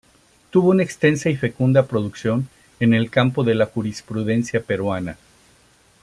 [0.49, 5.15] Tuvo una extensa y fecunda producción en el campo de la jurisprudencia peruana.